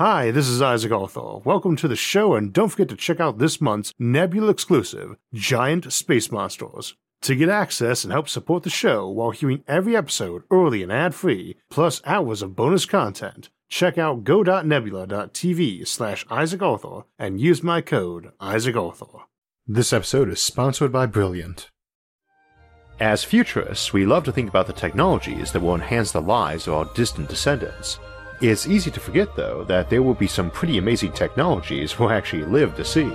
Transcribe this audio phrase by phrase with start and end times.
[0.00, 1.40] Hi, this is Isaac Arthur.
[1.44, 5.92] Welcome to the show, and don't forget to check out this month's Nebula exclusive, Giant
[5.92, 6.94] Space Monsters.
[7.20, 11.14] To get access and help support the show while hearing every episode early and ad
[11.14, 17.82] free, plus hours of bonus content, check out go.nebula.tv slash Isaac Arthur and use my
[17.82, 19.26] code Isaac Arthur.
[19.66, 21.68] This episode is sponsored by Brilliant.
[22.98, 26.72] As futurists, we love to think about the technologies that will enhance the lives of
[26.72, 27.98] our distant descendants.
[28.40, 32.44] It's easy to forget, though, that there will be some pretty amazing technologies we'll actually
[32.44, 33.10] live to see.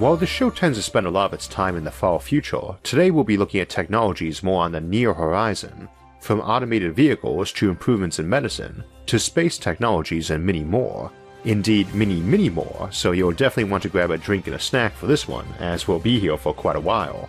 [0.00, 2.76] While the show tends to spend a lot of its time in the far future,
[2.82, 5.88] today we'll be looking at technologies more on the near horizon,
[6.20, 11.12] from automated vehicles to improvements in medicine, to space technologies and many more.
[11.44, 14.92] Indeed, many, many more, so you'll definitely want to grab a drink and a snack
[14.94, 17.28] for this one, as we'll be here for quite a while.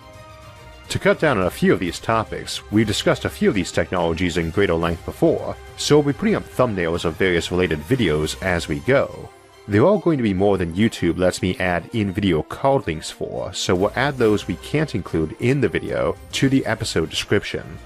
[0.89, 3.71] To cut down on a few of these topics, we've discussed a few of these
[3.71, 8.41] technologies in greater length before, so we'll be putting up thumbnails of various related videos
[8.43, 9.29] as we go.
[9.69, 13.53] They're all going to be more than YouTube lets me add in-video card links for,
[13.53, 17.79] so we'll add those we can't include in the video to the episode description.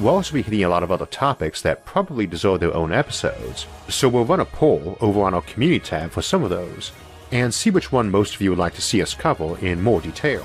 [0.00, 3.66] We'll also be hitting a lot of other topics that probably deserve their own episodes,
[3.90, 6.92] so we'll run a poll over on our community tab for some of those,
[7.32, 10.00] and see which one most of you would like to see us cover in more
[10.00, 10.42] detail.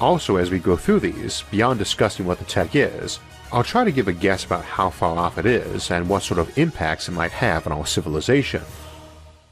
[0.00, 3.20] Also, as we go through these, beyond discussing what the tech is,
[3.52, 6.40] I'll try to give a guess about how far off it is and what sort
[6.40, 8.62] of impacts it might have on our civilization.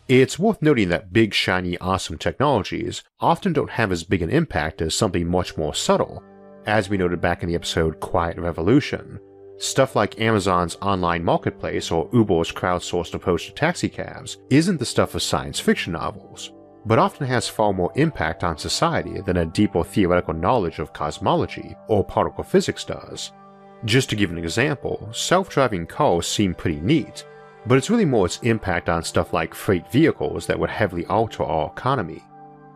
[0.09, 4.83] It's worth noting that big, shiny, awesome technologies often don't have as big an impact
[4.83, 6.25] as something much more subtle,
[6.67, 9.19] as we noted back in the episode Quiet Revolution,
[9.59, 15.23] stuff like Amazon's online marketplace or Uber's crowdsourced approach to taxicabs isn't the stuff of
[15.23, 16.53] science fiction novels,
[16.87, 21.75] but often has far more impact on society than a deeper theoretical knowledge of cosmology
[21.89, 23.33] or particle physics does.
[23.85, 27.25] Just to give an example, self driving cars seem pretty neat,
[27.67, 31.43] but it's really more its impact on stuff like freight vehicles that would heavily alter
[31.43, 32.23] our economy.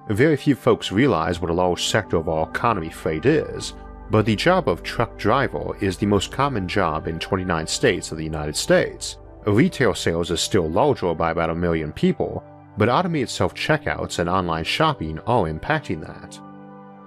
[0.09, 3.75] Very few folks realize what a large sector of our economy freight is,
[4.09, 8.19] but the job of truck driver is the most common job in 29 states of
[8.19, 9.17] the United States.
[9.47, 12.45] Retail sales is still larger by about a million people,
[12.79, 16.39] but automated self checkouts and online shopping are impacting that.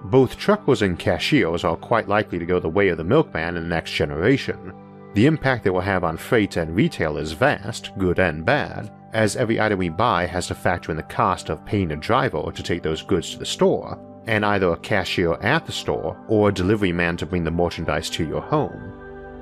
[0.04, 3.62] Both truckers and cashiers are quite likely to go the way of the milkman in
[3.62, 4.74] the next generation.
[5.14, 9.36] The impact it will have on freight and retail is vast, good and bad, as
[9.36, 12.62] every item we buy has to factor in the cost of paying a driver to
[12.62, 16.54] take those goods to the store, and either a cashier at the store or a
[16.54, 18.96] delivery man to bring the merchandise to your home.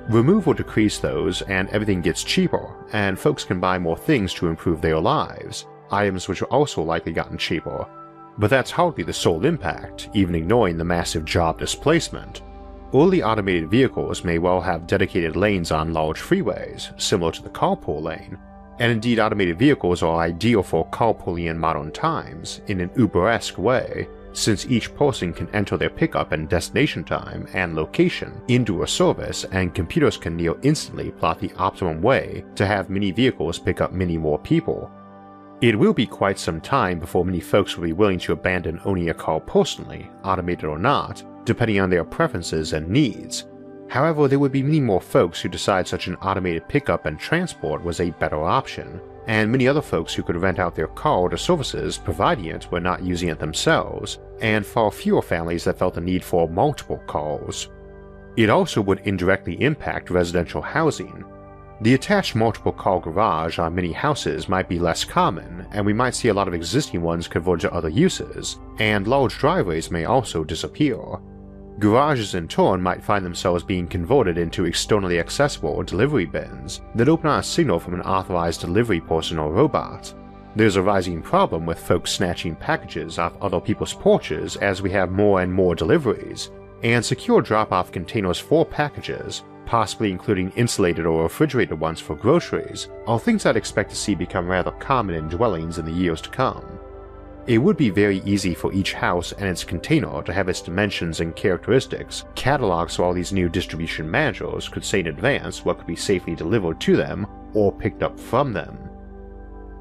[0.09, 4.47] Remove or decrease those, and everything gets cheaper, and folks can buy more things to
[4.47, 7.87] improve their lives, items which are also likely gotten cheaper.
[8.39, 12.41] But that's hardly the sole impact, even ignoring the massive job displacement.
[12.95, 18.01] Early automated vehicles may well have dedicated lanes on large freeways, similar to the carpool
[18.01, 18.39] lane,
[18.78, 24.09] and indeed automated vehicles are ideal for carpooling in modern times in an Uber-esque way,
[24.33, 29.44] since each person can enter their pickup and destination time and location into a service
[29.53, 33.93] and computers can near instantly plot the optimum way to have many vehicles pick up
[33.93, 34.91] many more people.
[35.60, 39.10] It will be quite some time before many folks will be willing to abandon owning
[39.10, 43.47] a car personally, automated or not, depending on their preferences and needs,
[43.88, 47.82] However, there would be many more folks who decide such an automated pickup and transport
[47.82, 51.38] was a better option, and many other folks who could rent out their car to
[51.38, 56.00] services providing it were not using it themselves, and far fewer families that felt the
[56.00, 57.69] need for multiple cars.
[58.37, 61.25] It also would indirectly impact residential housing.
[61.81, 66.15] The attached multiple car garage on many houses might be less common, and we might
[66.15, 70.44] see a lot of existing ones convert to other uses, and large driveways may also
[70.44, 70.98] disappear,
[71.78, 77.31] Garages in turn might find themselves being converted into externally accessible delivery bins that open
[77.31, 80.12] on a signal from an authorized delivery person or robot.
[80.56, 85.12] There's a rising problem with folks snatching packages off other people's porches as we have
[85.12, 86.50] more and more deliveries,
[86.83, 92.89] and secure drop off containers for packages, possibly including insulated or refrigerated ones for groceries,
[93.07, 96.30] are things I'd expect to see become rather common in dwellings in the years to
[96.30, 96.80] come.
[97.48, 101.21] It would be very easy for each house and its container to have its dimensions
[101.21, 105.86] and characteristics cataloged so all these new distribution managers could say in advance what could
[105.86, 108.77] be safely delivered to them or picked up from them.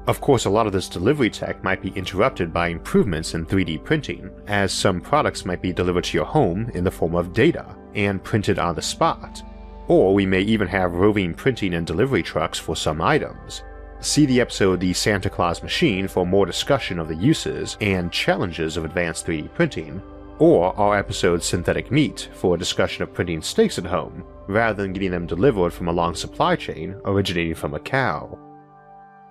[0.06, 3.84] Of course, a lot of this delivery tech might be interrupted by improvements in 3D
[3.84, 7.76] printing, as some products might be delivered to your home in the form of data
[7.94, 9.42] and printed on the spot.
[9.88, 13.62] Or we may even have roving printing and delivery trucks for some items,
[14.00, 18.76] See the episode The Santa Claus Machine for more discussion of the uses and challenges
[18.76, 20.00] of advanced 3D printing,
[20.38, 24.92] or our episode Synthetic Meat for a discussion of printing steaks at home, rather than
[24.92, 28.38] getting them delivered from a long supply chain originating from a cow.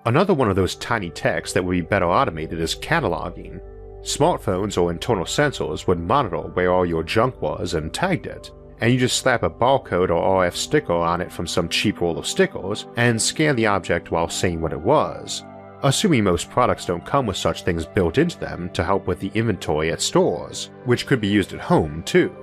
[0.04, 3.62] Another one of those tiny techs that would be better automated is cataloging.
[4.02, 8.50] Smartphones or internal sensors would monitor where all your junk was and tagged it,
[8.80, 12.18] and you just slap a barcode or RF sticker on it from some cheap roll
[12.18, 15.44] of stickers and scan the object while saying what it was,
[15.82, 19.32] assuming most products don't come with such things built into them to help with the
[19.34, 22.34] inventory at stores, which could be used at home too.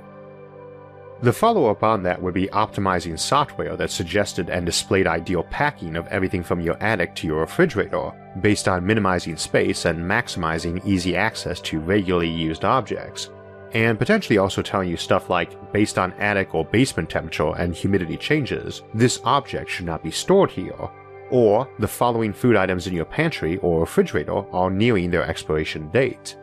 [1.22, 5.96] The follow up on that would be optimizing software that suggested and displayed ideal packing
[5.96, 8.12] of everything from your attic to your refrigerator,
[8.42, 13.30] based on minimizing space and maximizing easy access to regularly used objects,
[13.73, 18.17] and potentially also telling you stuff like, based on attic or basement temperature and humidity
[18.17, 20.89] changes, this object should not be stored here,
[21.31, 26.38] or the following food items in your pantry or refrigerator are nearing their expiration date.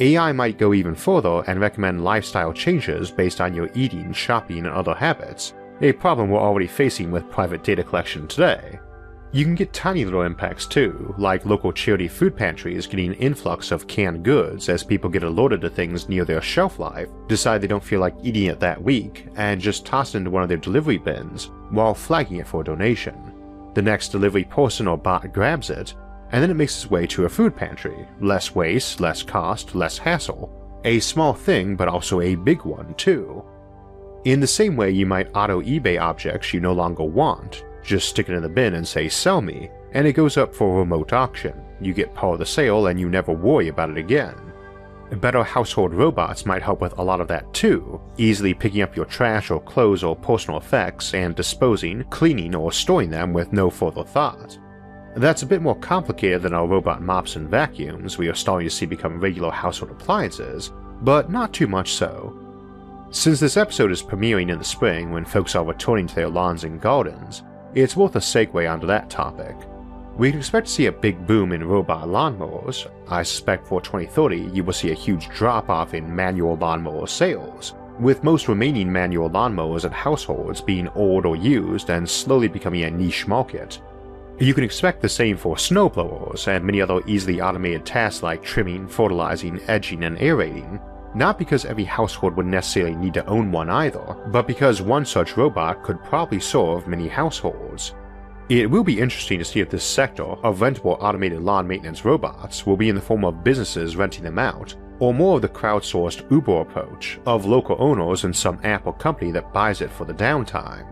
[0.00, 4.68] AI might go even further and recommend lifestyle changes based on your eating, shopping, and
[4.68, 8.78] other habits, a problem we're already facing with private data collection today.
[9.34, 13.72] You can get tiny little impacts too, like local charity food pantries getting an influx
[13.72, 17.66] of canned goods as people get alerted to things near their shelf life, decide they
[17.66, 20.58] don't feel like eating it that week, and just toss it into one of their
[20.58, 23.32] delivery bins while flagging it for a donation.
[23.72, 25.94] The next delivery person or bot grabs it,
[26.30, 28.06] and then it makes its way to a food pantry.
[28.20, 30.52] Less waste, less cost, less hassle.
[30.84, 33.42] A small thing, but also a big one, too.
[34.24, 38.28] In the same way you might auto eBay objects you no longer want, just stick
[38.28, 41.60] it in the bin and say sell me, and it goes up for remote auction.
[41.80, 44.36] You get part of the sale and you never worry about it again.
[45.20, 49.04] Better household robots might help with a lot of that too, easily picking up your
[49.04, 54.04] trash or clothes or personal effects and disposing, cleaning, or storing them with no further
[54.04, 54.58] thought.
[55.14, 58.74] That's a bit more complicated than our robot mops and vacuums we are starting to
[58.74, 62.38] see become regular household appliances, but not too much so.
[63.10, 66.64] Since this episode is premiering in the spring when folks are returning to their lawns
[66.64, 67.42] and gardens,
[67.74, 69.56] it's worth a segue onto that topic.
[70.16, 72.86] We can expect to see a big boom in robot lawnmowers.
[73.08, 77.74] I suspect for 2030 you will see a huge drop off in manual lawnmower sales,
[77.98, 82.90] with most remaining manual lawnmowers at households being old or used and slowly becoming a
[82.90, 83.80] niche market.
[84.38, 88.88] You can expect the same for snowblowers and many other easily automated tasks like trimming,
[88.88, 90.80] fertilizing, edging, and aerating,
[91.14, 95.36] not because every household would necessarily need to own one either, but because one such
[95.36, 97.94] robot could probably serve many households.
[98.48, 102.66] It will be interesting to see if this sector of rentable automated lawn maintenance robots
[102.66, 106.30] will be in the form of businesses renting them out, or more of the crowdsourced
[106.30, 110.14] Uber approach of local owners and some app or company that buys it for the
[110.14, 110.86] downtime.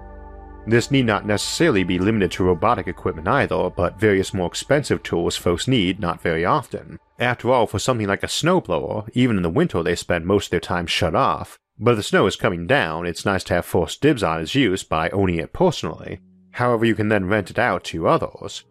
[0.67, 5.37] This need not necessarily be limited to robotic equipment either, but various more expensive tools
[5.37, 6.99] folks need not very often.
[7.19, 10.51] After all, for something like a snowblower, even in the winter they spend most of
[10.51, 13.65] their time shut off, but if the snow is coming down, it's nice to have
[13.65, 16.21] first dibs on its use by owning it personally.
[16.53, 18.65] However, you can then rent it out to others.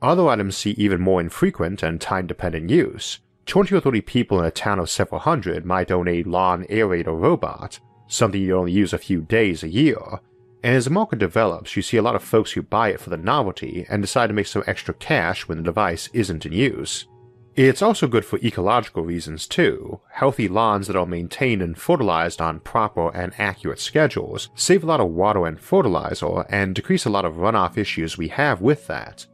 [0.00, 3.18] Other items see even more infrequent and time dependent use.
[3.46, 7.20] 20 or 30 people in a town of several hundred might own a lawn aerator
[7.20, 10.20] robot, something you only use a few days a year,
[10.62, 13.10] and as the market develops, you see a lot of folks who buy it for
[13.10, 17.06] the novelty and decide to make some extra cash when the device isn't in use.
[17.54, 20.00] It's also good for ecological reasons too.
[20.10, 25.00] Healthy lawns that are maintained and fertilized on proper and accurate schedules save a lot
[25.00, 29.26] of water and fertilizer and decrease a lot of runoff issues we have with that.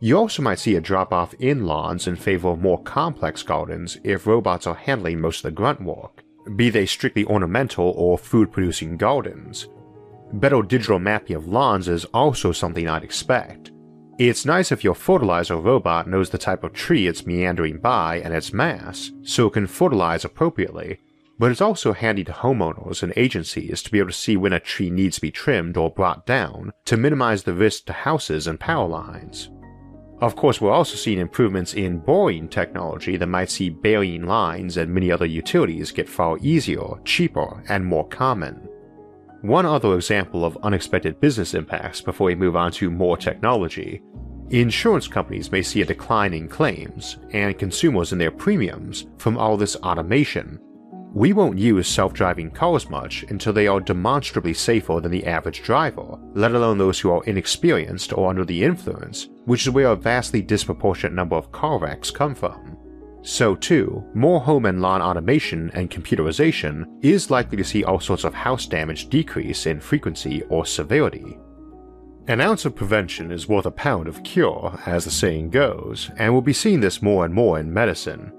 [0.00, 3.98] You also might see a drop off in lawns in favor of more complex gardens
[4.02, 6.24] if robots are handling most of the grunt work,
[6.56, 9.68] be they strictly ornamental or food producing gardens,
[10.34, 13.70] Better digital mapping of lawns is also something I'd expect.
[14.18, 18.34] It's nice if your fertilizer robot knows the type of tree it's meandering by and
[18.34, 20.98] its mass, so it can fertilize appropriately,
[21.38, 24.58] but it's also handy to homeowners and agencies to be able to see when a
[24.58, 28.58] tree needs to be trimmed or brought down to minimize the risk to houses and
[28.58, 29.50] power lines.
[30.20, 34.92] Of course, we're also seeing improvements in boring technology that might see burying lines and
[34.92, 38.68] many other utilities get far easier, cheaper, and more common.
[39.44, 44.00] One other example of unexpected business impacts before we move on to more technology.
[44.48, 49.58] Insurance companies may see a decline in claims, and consumers in their premiums, from all
[49.58, 50.58] this automation.
[51.12, 55.62] We won't use self driving cars much until they are demonstrably safer than the average
[55.62, 59.94] driver, let alone those who are inexperienced or under the influence, which is where a
[59.94, 62.78] vastly disproportionate number of car wrecks come from.
[63.26, 68.22] So, too, more home and lawn automation and computerization is likely to see all sorts
[68.22, 71.38] of house damage decrease in frequency or severity.
[72.28, 76.34] An ounce of prevention is worth a pound of cure, as the saying goes, and
[76.34, 78.30] we'll be seeing this more and more in medicine.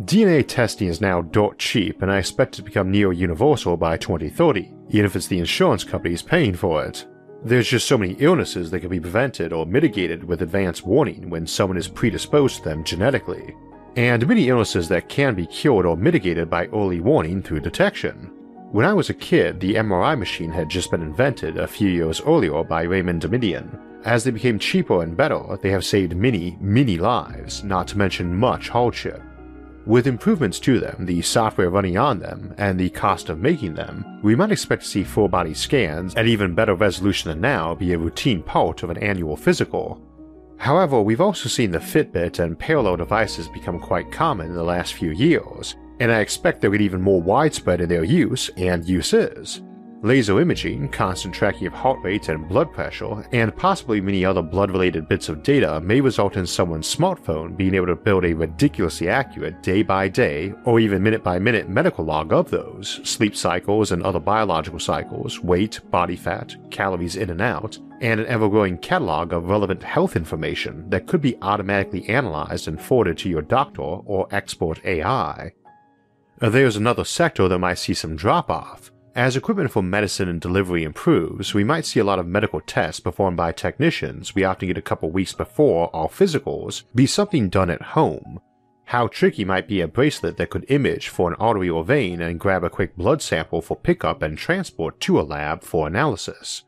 [0.00, 3.96] DNA testing is now dirt cheap, and I expect it to become near universal by
[3.96, 7.06] 2030, even if it's the insurance companies paying for it.
[7.42, 11.46] There's just so many illnesses that can be prevented or mitigated with advance warning when
[11.46, 13.54] someone is predisposed to them genetically,
[13.96, 18.30] and many illnesses that can be cured or mitigated by early warning through detection.
[18.72, 22.20] When I was a kid, the MRI machine had just been invented a few years
[22.22, 23.78] earlier by Raymond Damadian.
[24.04, 28.36] As they became cheaper and better, they have saved many, many lives, not to mention
[28.36, 29.22] much hardship.
[29.86, 34.18] With improvements to them, the software running on them, and the cost of making them,
[34.22, 37.92] we might expect to see full body scans at even better resolution than now be
[37.92, 40.00] a routine part of an annual physical.
[40.56, 44.94] However, we've also seen the Fitbit and parallel devices become quite common in the last
[44.94, 49.62] few years, and I expect they'll get even more widespread in their use and uses.
[50.04, 54.70] Laser imaging, constant tracking of heart rate and blood pressure, and possibly many other blood
[54.70, 59.08] related bits of data may result in someone's smartphone being able to build a ridiculously
[59.08, 63.92] accurate day by day or even minute by minute medical log of those sleep cycles
[63.92, 68.76] and other biological cycles, weight, body fat, calories in and out, and an ever growing
[68.76, 73.80] catalog of relevant health information that could be automatically analyzed and forwarded to your doctor
[73.80, 75.50] or expert AI.
[76.40, 80.82] There's another sector that might see some drop off as equipment for medicine and delivery
[80.82, 84.78] improves, we might see a lot of medical tests performed by technicians we often get
[84.78, 88.40] a couple weeks before our physicals be something done at home.
[88.86, 92.40] How tricky might be a bracelet that could image for an artery or vein and
[92.40, 96.64] grab a quick blood sample for pickup and transport to a lab for analysis.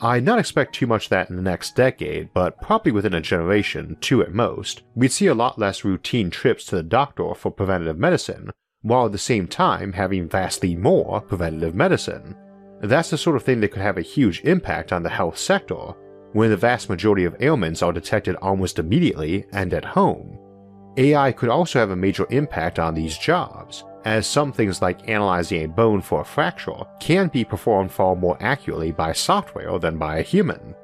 [0.00, 3.96] I'd not expect too much that in the next decade, but probably within a generation,
[4.00, 7.98] two at most, we'd see a lot less routine trips to the doctor for preventative
[7.98, 12.34] medicine, while at the same time having vastly more preventative medicine.
[12.80, 15.94] That's the sort of thing that could have a huge impact on the health sector,
[16.32, 20.38] when the vast majority of ailments are detected almost immediately and at home.
[20.96, 25.64] AI could also have a major impact on these jobs, as some things like analyzing
[25.64, 30.18] a bone for a fracture can be performed far more accurately by software than by
[30.18, 30.74] a human.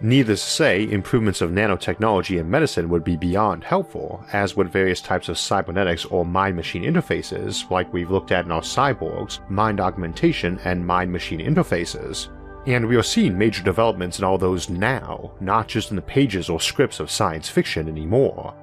[0.00, 5.00] Needless to say, improvements of nanotechnology in medicine would be beyond helpful, as would various
[5.00, 9.80] types of cybernetics or mind machine interfaces, like we've looked at in our cyborgs, mind
[9.80, 12.28] augmentation, and mind machine interfaces.
[12.68, 16.48] And we are seeing major developments in all those now, not just in the pages
[16.48, 18.54] or scripts of science fiction anymore.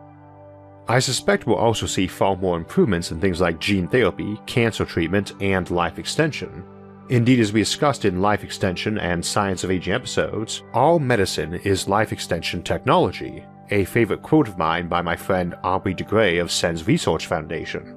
[0.88, 5.34] I suspect we'll also see far more improvements in things like gene therapy, cancer treatment,
[5.42, 6.64] and life extension,
[7.10, 11.88] Indeed, as we discussed in Life Extension and Science of Aging episodes, all medicine is
[11.88, 16.52] life extension technology, a favorite quote of mine by my friend Aubrey de Grey of
[16.52, 17.96] SENS Research Foundation.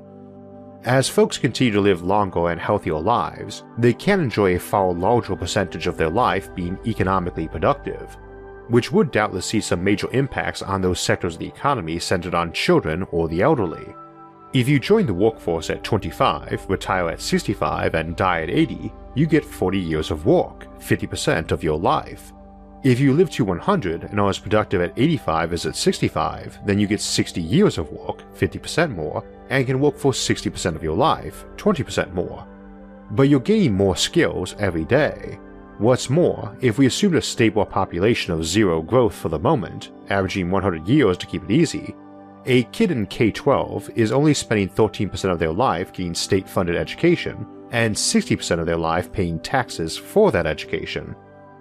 [0.85, 5.37] As folks continue to live longer and healthier lives, they can enjoy a far larger
[5.37, 8.15] percentage of their life being economically productive,
[8.69, 12.53] which would doubtless see some major impacts on those sectors of the economy centered on
[12.53, 13.87] children or the elderly.
[14.55, 19.27] If you join the workforce at 25, retire at 65, and die at 80, you
[19.27, 22.33] get 40 years of work, 50% of your life.
[22.83, 26.79] If you live to 100 and are as productive at 85 as at 65, then
[26.79, 30.97] you get 60 years of work, 50% more, and can work for 60% of your
[30.97, 32.47] life, 20% more.
[33.11, 35.39] But you're gaining more skills every day.
[35.77, 40.51] What's more, if we assume a stable population of zero growth for the moment, averaging
[40.51, 41.95] 100 years to keep it easy,
[42.49, 46.77] a kid in K 12 is only spending 13% of their life getting state funded
[46.77, 51.15] education and 60% of their life paying taxes for that education,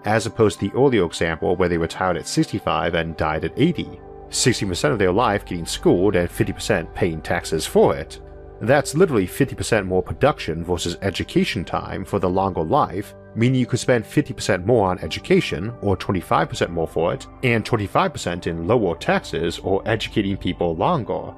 [0.05, 3.99] as opposed to the earlier example where they retired at 65 and died at 80,
[4.29, 8.21] 60% of their life getting schooled and 50% paying taxes for it.
[8.61, 13.79] That's literally 50% more production versus education time for the longer life meaning you could
[13.79, 19.59] spend 50% more on education, or 25% more for it, and 25% in lower taxes
[19.59, 21.33] or educating people longer.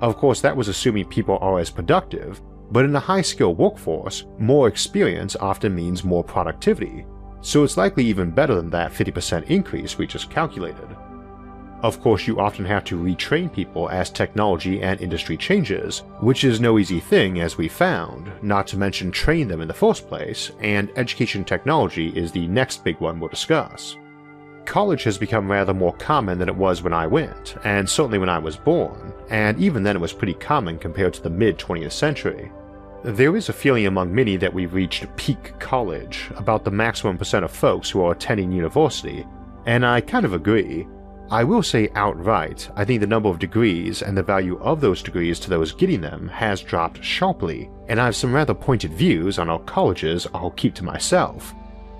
[0.00, 2.40] Of course, that was assuming people are as productive,
[2.72, 7.04] but in a high skilled workforce, more experience often means more productivity,
[7.42, 10.88] so it's likely even better than that 50% increase we just calculated.
[11.82, 16.60] Of course, you often have to retrain people as technology and industry changes, which is
[16.60, 20.52] no easy thing as we found, not to mention train them in the first place,
[20.60, 23.96] and education technology is the next big one we'll discuss.
[24.64, 28.30] College has become rather more common than it was when I went, and certainly when
[28.30, 31.92] I was born, and even then it was pretty common compared to the mid 20th
[31.92, 32.50] century.
[33.04, 37.44] There is a feeling among many that we've reached peak college, about the maximum percent
[37.44, 39.26] of folks who are attending university,
[39.66, 40.88] and I kind of agree,
[41.28, 45.02] I will say outright, I think the number of degrees and the value of those
[45.02, 49.40] degrees to those getting them has dropped sharply, and I have some rather pointed views
[49.40, 51.52] on our colleges I'll keep to myself.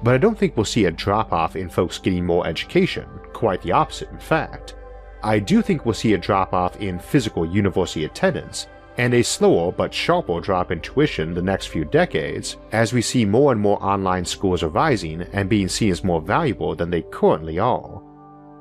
[0.04, 3.60] But I don't think we'll see a drop off in folks getting more education, quite
[3.62, 4.76] the opposite, in fact.
[5.24, 9.72] I do think we'll see a drop off in physical university attendance and a slower
[9.72, 13.82] but sharper drop in tuition the next few decades as we see more and more
[13.82, 18.00] online schools arising and being seen as more valuable than they currently are.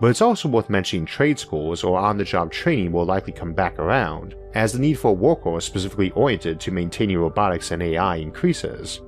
[0.01, 3.53] But it's also worth mentioning trade schools or on the job training will likely come
[3.53, 9.01] back around, as the need for workers specifically oriented to maintaining robotics and AI increases.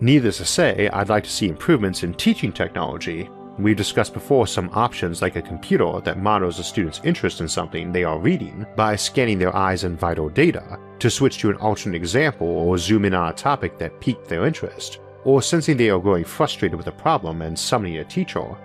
[0.00, 3.28] Needless to say, I'd like to see improvements in teaching technology.
[3.58, 7.90] We've discussed before some options like a computer that monitors a student's interest in something
[7.92, 11.96] they are reading by scanning their eyes and vital data, to switch to an alternate
[11.96, 15.98] example or zoom in on a topic that piqued their interest, or sensing they are
[15.98, 18.56] growing frustrated with a problem and summoning a teacher.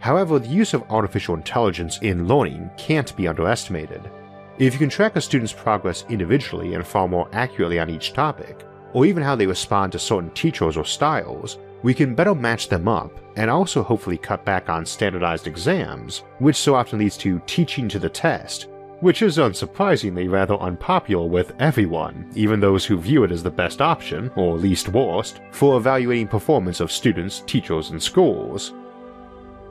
[0.00, 4.10] However, the use of artificial intelligence in learning can't be underestimated.
[4.58, 8.64] If you can track a student's progress individually and far more accurately on each topic,
[8.92, 12.88] or even how they respond to certain teachers or styles, we can better match them
[12.88, 17.88] up and also hopefully cut back on standardized exams, which so often leads to teaching
[17.88, 18.66] to the test,
[19.00, 23.80] which is unsurprisingly rather unpopular with everyone, even those who view it as the best
[23.80, 28.72] option, or least worst, for evaluating performance of students, teachers, and schools.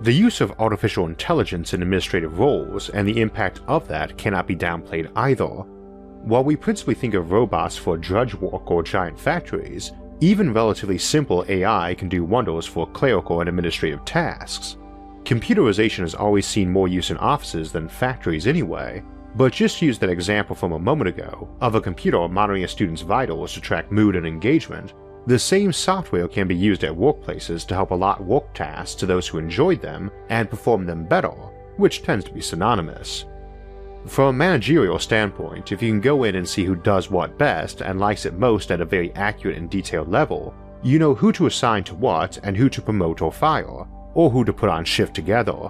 [0.01, 4.55] The use of artificial intelligence in administrative roles and the impact of that cannot be
[4.55, 5.45] downplayed either.
[5.45, 11.43] While we principally think of robots for drudge work or giant factories, even relatively simple
[11.49, 14.77] AI can do wonders for clerical and administrative tasks.
[15.23, 19.03] Computerization has always seen more use in offices than factories anyway,
[19.35, 23.01] but just use that example from a moment ago of a computer monitoring a student's
[23.01, 24.93] vitals to track mood and engagement
[25.27, 29.27] the same software can be used at workplaces to help allot work tasks to those
[29.27, 31.34] who enjoyed them and perform them better,
[31.75, 33.25] which tends to be synonymous.
[34.05, 37.81] From a managerial standpoint, if you can go in and see who does what best
[37.81, 41.48] and likes it most at a very accurate and detailed level, you know who to
[41.48, 45.13] assign to what and who to promote or fire, or who to put on shift
[45.13, 45.69] together.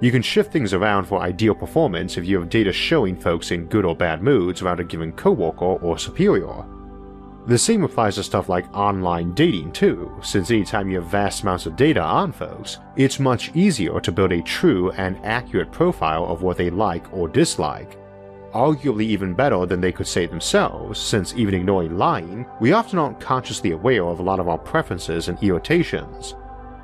[0.00, 3.66] You can shift things around for ideal performance if you have data showing folks in
[3.66, 6.64] good or bad moods around a given coworker or superior,
[7.46, 11.66] the same applies to stuff like online dating too, since anytime you have vast amounts
[11.66, 16.42] of data on folks, it's much easier to build a true and accurate profile of
[16.42, 17.98] what they like or dislike.
[18.52, 23.20] Arguably even better than they could say themselves, since even ignoring lying, we often aren't
[23.20, 26.34] consciously aware of a lot of our preferences and irritations.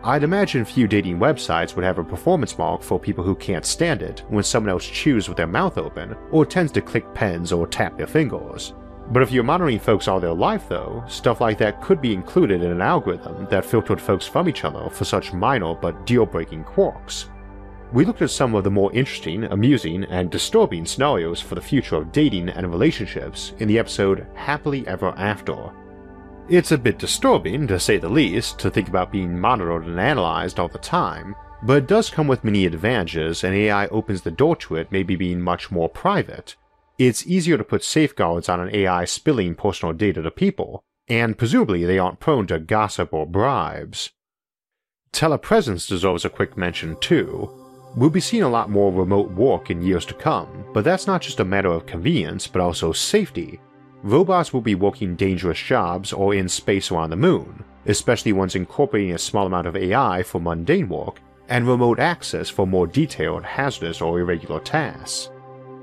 [0.05, 4.03] I'd imagine few dating websites would have a performance mark for people who can't stand
[4.03, 7.67] it when someone else chews with their mouth open or tends to click pens or
[7.67, 8.75] tap their fingers.
[9.13, 12.63] But if you're monitoring folks all their life, though, stuff like that could be included
[12.63, 16.65] in an algorithm that filtered folks from each other for such minor but deal breaking
[16.65, 17.29] quirks.
[17.93, 21.97] We looked at some of the more interesting, amusing, and disturbing scenarios for the future
[21.97, 25.71] of dating and relationships in the episode Happily Ever After.
[26.49, 30.59] It's a bit disturbing, to say the least, to think about being monitored and analyzed
[30.59, 34.57] all the time, but it does come with many advantages, and AI opens the door
[34.57, 36.57] to it maybe being much more private,
[37.09, 41.85] it's easier to put safeguards on an AI spilling personal data to people, and presumably
[41.85, 44.11] they aren't prone to gossip or bribes.
[45.13, 47.51] Telepresence deserves a quick mention too.
[47.97, 51.23] We'll be seeing a lot more remote work in years to come, but that's not
[51.23, 53.61] just a matter of convenience but also safety.
[54.03, 59.13] Robots will be working dangerous jobs or in space around the moon, especially ones incorporating
[59.13, 64.01] a small amount of AI for mundane work and remote access for more detailed, hazardous,
[64.01, 65.32] or irregular tasks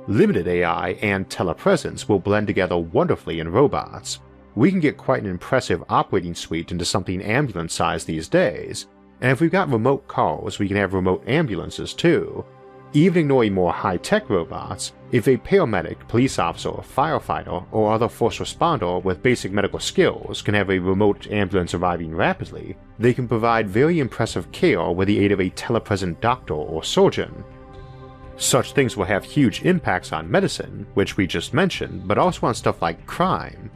[0.09, 4.19] limited AI and telepresence will blend together wonderfully in robots.
[4.55, 8.87] We can get quite an impressive operating suite into something ambulance sized these days,
[9.21, 12.43] and if we've got remote cars, we can have remote ambulances too.
[12.93, 18.39] Even ignoring more high tech robots, if a paramedic, police officer, firefighter, or other first
[18.39, 23.69] responder with basic medical skills can have a remote ambulance arriving rapidly, they can provide
[23.69, 27.43] very impressive care with the aid of a telepresent doctor or surgeon,
[28.39, 32.55] such things will have huge impacts on medicine, which we just mentioned, but also on
[32.55, 33.69] stuff like crime.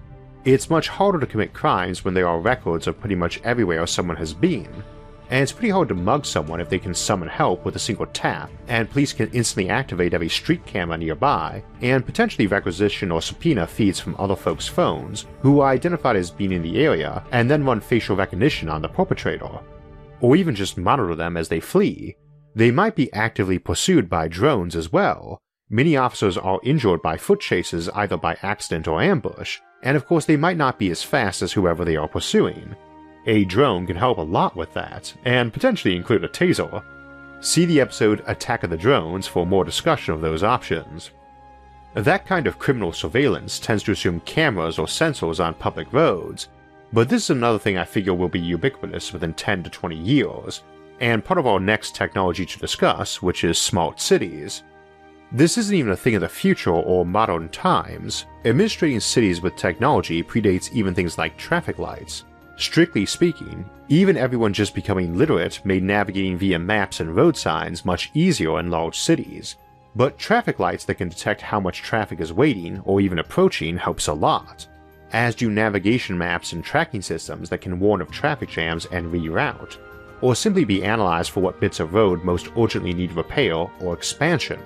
[0.45, 4.17] It's much harder to commit crimes when there are records of pretty much everywhere someone
[4.17, 4.83] has been,
[5.29, 8.05] and it's pretty hard to mug someone if they can summon help with a single
[8.07, 13.65] tap, and police can instantly activate every street camera nearby, and potentially requisition or subpoena
[13.65, 17.65] feeds from other folks' phones who are identified as being in the area, and then
[17.65, 19.59] run facial recognition on the perpetrator.
[20.21, 22.15] Or even just monitor them as they flee,
[22.55, 25.39] they might be actively pursued by drones as well.
[25.69, 30.25] Many officers are injured by foot chases either by accident or ambush, and of course
[30.25, 32.75] they might not be as fast as whoever they are pursuing.
[33.25, 36.83] A drone can help a lot with that, and potentially include a taser.
[37.39, 41.11] See the episode Attack of the Drones for more discussion of those options.
[41.93, 46.49] That kind of criminal surveillance tends to assume cameras or sensors on public roads,
[46.91, 50.61] but this is another thing I figure will be ubiquitous within 10 to 20 years,
[50.99, 54.63] and part of our next technology to discuss, which is smart cities.
[55.31, 58.25] This isn't even a thing of the future or modern times.
[58.45, 62.23] Administrating cities with technology predates even things like traffic lights.
[62.57, 68.11] Strictly speaking, even everyone just becoming literate made navigating via maps and road signs much
[68.13, 69.55] easier in large cities.
[69.95, 74.07] But traffic lights that can detect how much traffic is waiting or even approaching helps
[74.07, 74.67] a lot,
[75.11, 79.77] as do navigation maps and tracking systems that can warn of traffic jams and reroute,
[80.23, 84.57] or simply be analyzed for what bits of road most urgently need repair or expansion.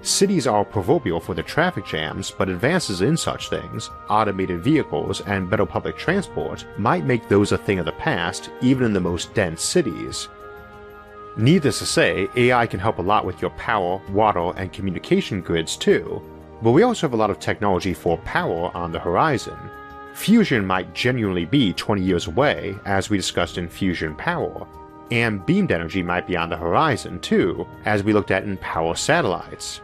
[0.00, 5.50] Cities are proverbial for their traffic jams, but advances in such things, automated vehicles, and
[5.50, 9.34] better public transport might make those a thing of the past even in the most
[9.34, 10.26] dense cities.
[11.36, 15.76] Needless to say, AI can help a lot with your power, water, and communication grids
[15.76, 16.22] too,
[16.62, 19.58] but we also have a lot of technology for power on the horizon.
[20.18, 24.66] Fusion might genuinely be 20 years away, as we discussed in Fusion Power,
[25.12, 28.96] and beamed energy might be on the horizon too, as we looked at in Power
[28.96, 29.80] Satellites.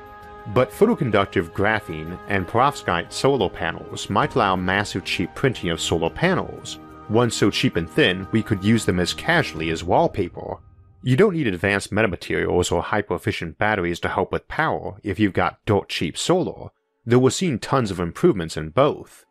[0.48, 6.80] But photoconductive graphene and perovskite solar panels might allow massive cheap printing of solar panels,
[7.08, 10.56] ones so cheap and thin we could use them as casually as wallpaper.
[11.00, 15.32] You don't need advanced metamaterials or hyper efficient batteries to help with power if you've
[15.32, 16.70] got dirt cheap solar,
[17.06, 19.23] though we're seeing tons of improvements in both.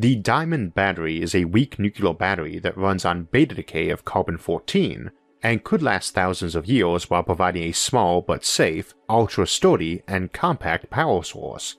[0.00, 4.38] The Diamond battery is a weak nuclear battery that runs on beta decay of carbon
[4.38, 5.10] 14
[5.42, 10.32] and could last thousands of years while providing a small but safe, ultra sturdy, and
[10.32, 11.74] compact power source.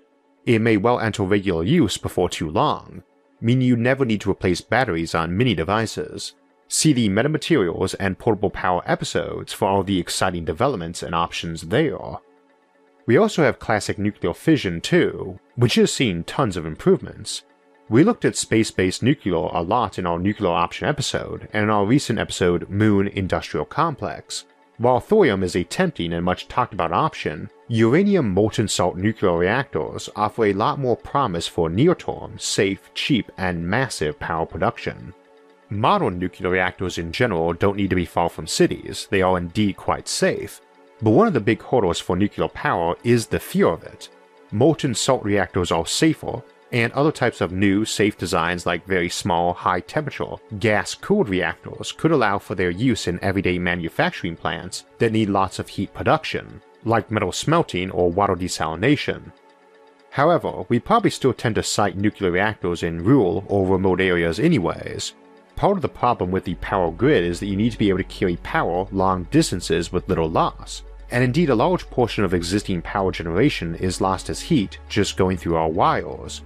[0.45, 3.03] It may well enter regular use before too long,
[3.39, 6.34] meaning you never need to replace batteries on many devices.
[6.67, 12.17] See the metamaterials and portable power episodes for all the exciting developments and options there.
[13.05, 17.43] We also have classic nuclear fission too, which has seen tons of improvements.
[17.89, 21.69] We looked at space based nuclear a lot in our nuclear option episode and in
[21.71, 24.45] our recent episode Moon Industrial Complex.
[24.78, 30.08] While thorium is a tempting and much talked about option, uranium molten salt nuclear reactors
[30.15, 35.12] offer a lot more promise for near term, safe, cheap, and massive power production.
[35.71, 39.78] Modern nuclear reactors in general don't need to be far from cities, they are indeed
[39.78, 40.62] quite safe.
[41.02, 44.10] But one of the big hurdles for nuclear power is the fear of it.
[44.52, 49.53] Molten salt reactors are safer, and other types of new, safe designs like very small,
[49.53, 55.12] high temperature, gas cooled reactors could allow for their use in everyday manufacturing plants that
[55.12, 59.32] need lots of heat production, like metal smelting or water desalination.
[60.12, 65.13] However, we probably still tend to site nuclear reactors in rural or remote areas, anyways.
[65.55, 67.97] Part of the problem with the power grid is that you need to be able
[67.99, 72.82] to carry power long distances with little loss, and indeed a large portion of existing
[72.82, 76.41] power generation is lost as heat just going through our wires,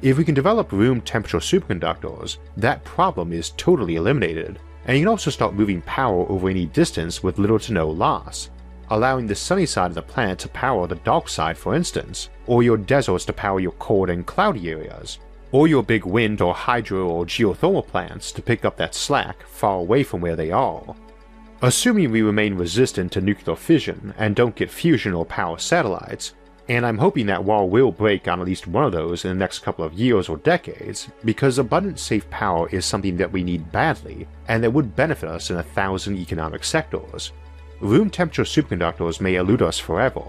[0.00, 5.08] if we can develop room temperature superconductors, that problem is totally eliminated, and you can
[5.08, 8.50] also start moving power over any distance with little to no loss,
[8.90, 12.62] allowing the sunny side of the planet to power the dark side, for instance, or
[12.62, 15.18] your deserts to power your cold and cloudy areas,
[15.50, 19.78] or your big wind or hydro or geothermal plants to pick up that slack far
[19.78, 20.94] away from where they are.
[21.60, 26.34] Assuming we remain resistant to nuclear fission and don't get fusion or power satellites,
[26.68, 29.36] and I'm hoping that wall will break on at least one of those in the
[29.36, 33.72] next couple of years or decades, because abundant safe power is something that we need
[33.72, 37.32] badly, and that would benefit us in a thousand economic sectors.
[37.80, 40.22] Room temperature superconductors may elude us forever,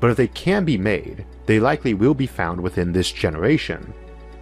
[0.00, 3.92] but if they can be made, they likely will be found within this generation.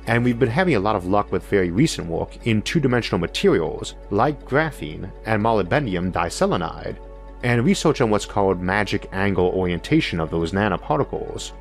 [0.07, 3.19] And we've been having a lot of luck with very recent work in two dimensional
[3.19, 6.97] materials like graphene and molybdenum diselenide,
[7.43, 11.53] and research on what's called magic angle orientation of those nanoparticles.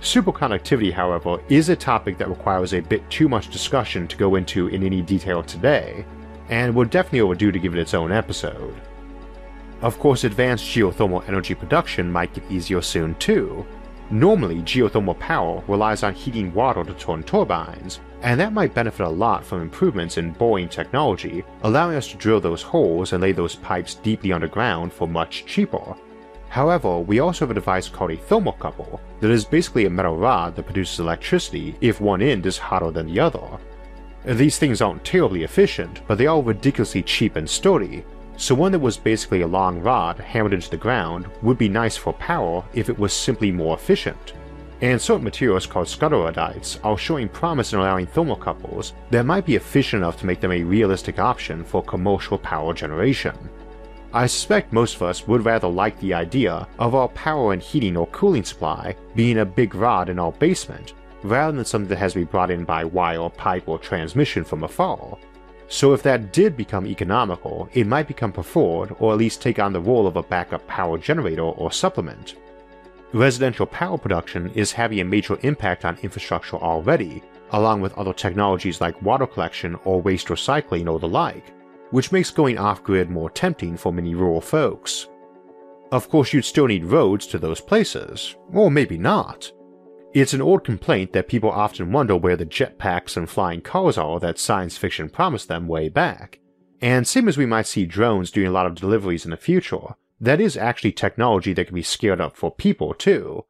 [0.00, 4.68] Superconductivity, however, is a topic that requires a bit too much discussion to go into
[4.68, 6.04] in any detail today,
[6.50, 8.74] and we're definitely overdue to give it its own episode.
[9.80, 13.66] Of course, advanced geothermal energy production might get easier soon too.
[14.10, 19.08] Normally, geothermal power relies on heating water to turn turbines, and that might benefit a
[19.08, 23.56] lot from improvements in boring technology, allowing us to drill those holes and lay those
[23.56, 25.94] pipes deeply underground for much cheaper.
[26.48, 30.54] However, we also have a device called a thermocouple that is basically a metal rod
[30.54, 33.58] that produces electricity if one end is hotter than the other.
[34.24, 38.04] These things aren't terribly efficient, but they are ridiculously cheap and sturdy,
[38.36, 41.96] so one that was basically a long rod hammered into the ground would be nice
[41.96, 44.34] for power if it was simply more efficient
[44.84, 50.02] and certain materials called skutterudites are showing promise in allowing thermocouples that might be efficient
[50.02, 53.34] enough to make them a realistic option for commercial power generation.
[54.12, 57.96] I suspect most of us would rather like the idea of our power and heating
[57.96, 60.92] or cooling supply being a big rod in our basement,
[61.22, 64.64] rather than something that has to be brought in by wire, pipe, or transmission from
[64.64, 65.16] afar.
[65.68, 69.72] So if that did become economical, it might become preferred or at least take on
[69.72, 72.34] the role of a backup power generator or supplement.
[73.14, 77.22] residential power production is having a major impact on infrastructure already,
[77.52, 81.52] along with other technologies like water collection or waste recycling or the like,
[81.90, 85.08] which makes going off grid more tempting for many rural folks.
[85.92, 89.52] Of course, you'd still need roads to those places, or maybe not.
[90.14, 94.20] It's an old complaint that people often wonder where the jetpacks and flying cars are
[94.20, 96.38] that science fiction promised them way back.
[96.80, 99.96] And same as we might see drones doing a lot of deliveries in the future,
[100.20, 103.44] that is actually technology that can be scaled up for people too.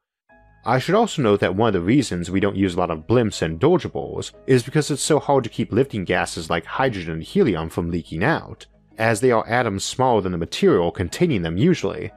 [0.65, 3.05] I should also note that one of the reasons we don't use a lot of
[3.05, 7.23] blimps and dirigibles is because it's so hard to keep lifting gases like hydrogen and
[7.23, 8.65] helium from leaking out,
[8.97, 12.11] as they are atoms smaller than the material containing them usually.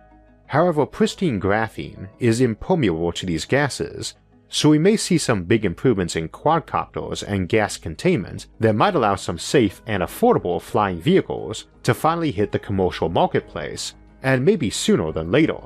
[0.47, 4.15] However, pristine graphene is impermeable to these gases,
[4.49, 9.15] so we may see some big improvements in quadcopters and gas containment that might allow
[9.15, 15.13] some safe and affordable flying vehicles to finally hit the commercial marketplace, and maybe sooner
[15.13, 15.59] than later.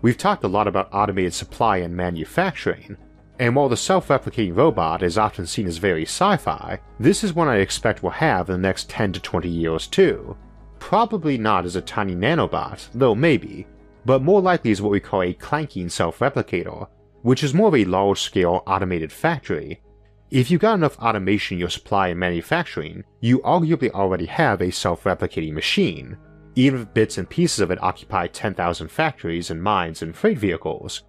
[0.00, 2.96] We've talked a lot about automated supply and manufacturing,
[3.38, 7.34] and while the self replicating robot is often seen as very sci fi, this is
[7.34, 10.36] one I expect we'll have in the next 10 to 20 years too.
[10.78, 13.66] Probably not as a tiny nanobot, though maybe,
[14.04, 16.86] but more likely as what we call a clanking self replicator,
[17.26, 19.82] which is more of a large scale automated factory.
[20.30, 24.70] If you've got enough automation in your supply and manufacturing, you arguably already have a
[24.70, 26.16] self replicating machine,
[26.54, 31.02] even if bits and pieces of it occupy 10,000 factories and mines and freight vehicles.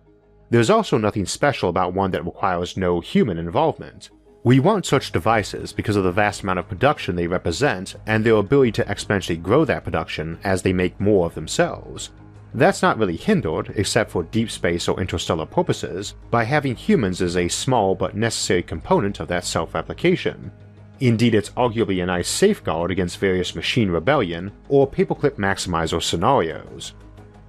[0.50, 4.10] There's also nothing special about one that requires no human involvement.
[4.44, 8.38] We want such devices because of the vast amount of production they represent and their
[8.38, 12.10] ability to exponentially grow that production as they make more of themselves.
[12.54, 17.38] That's not really hindered, except for deep space or interstellar purposes, by having humans as
[17.38, 20.52] a small but necessary component of that self replication,
[21.00, 26.94] Indeed, it's arguably a nice safeguard against various machine rebellion or paperclip maximizer scenarios.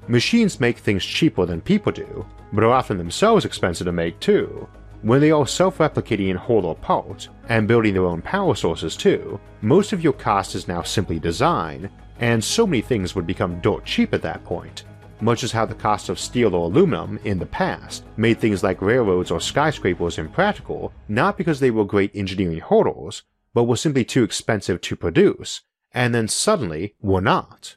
[0.07, 4.69] Machines make things cheaper than people do, but are often themselves expensive to make too.
[5.01, 8.97] When they are self replicating in whole or part, and building their own power sources
[8.97, 11.89] too, most of your cost is now simply design,
[12.21, 14.85] and so many things would become dirt cheap at that point,
[15.21, 18.83] much as how the cost of steel or aluminum in the past made things like
[18.83, 23.23] railroads or skyscrapers impractical, not because they were great engineering hurdles,
[23.55, 27.77] but were simply too expensive to produce, and then suddenly were not.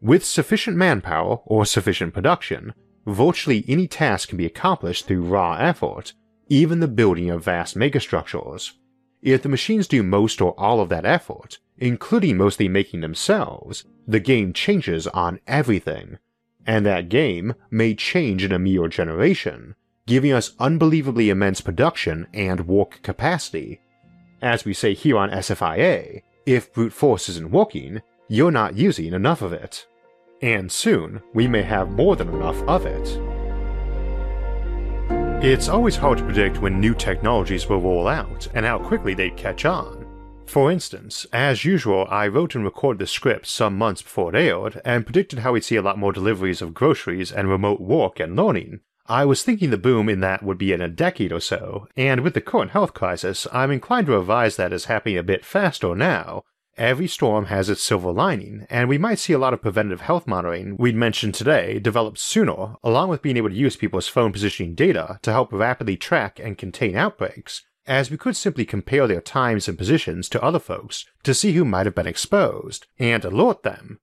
[0.00, 2.74] With sufficient manpower or sufficient production,
[3.06, 6.12] virtually any task can be accomplished through raw effort,
[6.48, 8.72] even the building of vast megastructures.
[9.22, 14.20] If the machines do most or all of that effort, including mostly making themselves, the
[14.20, 16.18] game changes on everything.
[16.66, 19.74] And that game may change in a mere generation,
[20.06, 23.80] giving us unbelievably immense production and work capacity
[24.42, 29.42] as we say here on SFIA, if brute force isn't working, you're not using enough
[29.42, 29.86] of it.
[30.42, 33.35] And soon, we may have more than enough of it.
[35.42, 39.36] It's always hard to predict when new technologies will roll out and how quickly they'd
[39.36, 40.06] catch on.
[40.46, 44.80] For instance, as usual, I wrote and recorded the script some months before it aired
[44.84, 48.34] and predicted how we'd see a lot more deliveries of groceries and remote work and
[48.34, 51.86] learning, I was thinking the boom in that would be in a decade or so,
[51.96, 55.44] and with the current health crisis, I'm inclined to revise that as happening a bit
[55.44, 56.42] faster now.
[56.78, 60.26] Every storm has its silver lining, and we might see a lot of preventative health
[60.26, 64.74] monitoring we'd mentioned today develop sooner, along with being able to use people's phone positioning
[64.74, 69.68] data to help rapidly track and contain outbreaks, as we could simply compare their times
[69.68, 73.98] and positions to other folks to see who might have been exposed, and alert them.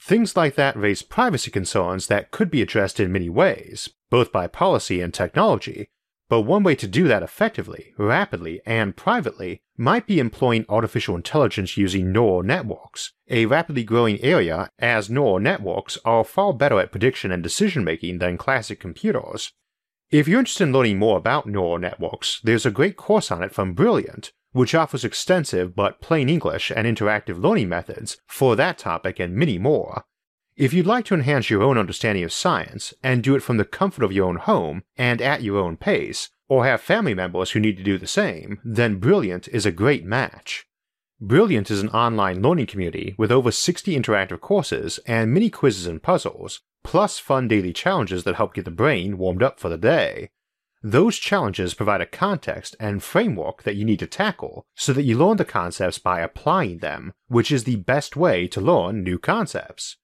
[0.00, 4.46] Things like that raise privacy concerns that could be addressed in many ways, both by
[4.46, 5.88] policy and technology,
[6.34, 11.76] but one way to do that effectively, rapidly, and privately might be employing artificial intelligence
[11.76, 17.30] using neural networks, a rapidly growing area as neural networks are far better at prediction
[17.30, 19.52] and decision making than classic computers.
[20.10, 23.52] If you're interested in learning more about neural networks, there's a great course on it
[23.52, 29.20] from Brilliant, which offers extensive but plain English and interactive learning methods for that topic
[29.20, 30.04] and many more.
[30.56, 33.64] If you'd like to enhance your own understanding of science and do it from the
[33.64, 37.58] comfort of your own home and at your own pace, or have family members who
[37.58, 40.64] need to do the same, then Brilliant is a great match.
[41.20, 46.00] Brilliant is an online learning community with over 60 interactive courses and many quizzes and
[46.00, 50.30] puzzles, plus fun daily challenges that help get the brain warmed up for the day.
[50.84, 55.18] Those challenges provide a context and framework that you need to tackle so that you
[55.18, 59.96] learn the concepts by applying them, which is the best way to learn new concepts.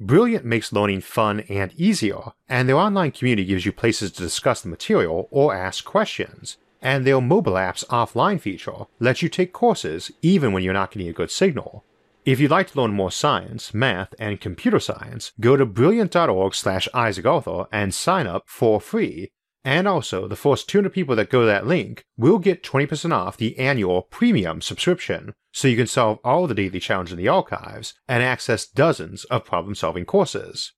[0.00, 4.62] Brilliant makes learning fun and easier, and their online community gives you places to discuss
[4.62, 10.10] the material or ask questions, and their mobile app's offline feature lets you take courses
[10.22, 11.84] even when you're not getting a good signal.
[12.24, 16.88] If you'd like to learn more science, math, and computer science, go to brilliant.org slash
[16.94, 17.26] Isaac
[17.70, 19.32] and sign up for free.
[19.64, 23.36] And also, the first 200 people that go to that link will get 20% off
[23.36, 27.92] the annual premium subscription, so you can solve all the daily challenges in the archives
[28.08, 30.72] and access dozens of problem solving courses.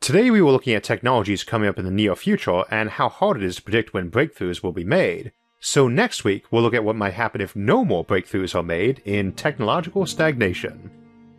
[0.00, 3.38] Today we were looking at technologies coming up in the near future and how hard
[3.38, 5.32] it is to predict when breakthroughs will be made.
[5.58, 9.02] So next week we'll look at what might happen if no more breakthroughs are made
[9.04, 10.90] in technological stagnation.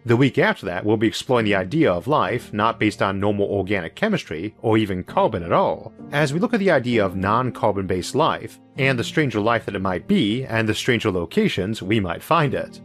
[0.08, 3.48] The week after that we'll be exploring the idea of life not based on normal
[3.48, 7.88] organic chemistry or even carbon at all, as we look at the idea of non-carbon
[7.88, 12.00] based life and the stranger life that it might be and the stranger locations we
[12.00, 12.80] might find it.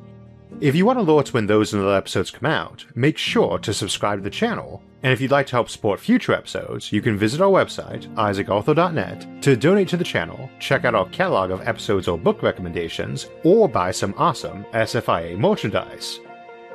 [0.60, 4.18] If you want alerts when those and other episodes come out, make sure to subscribe
[4.18, 4.82] to the channel.
[5.04, 9.42] And if you'd like to help support future episodes, you can visit our website, isaacarthur.net,
[9.42, 13.68] to donate to the channel, check out our catalog of episodes or book recommendations, or
[13.68, 16.18] buy some awesome SFIA merchandise.